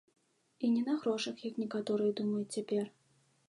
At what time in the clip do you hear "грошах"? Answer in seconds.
1.03-1.45